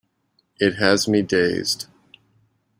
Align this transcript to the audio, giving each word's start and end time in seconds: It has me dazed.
It 0.59 0.77
has 0.77 1.07
me 1.07 1.21
dazed. 1.21 1.85